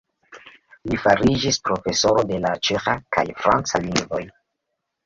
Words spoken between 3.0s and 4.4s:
kaj franca lingvoj.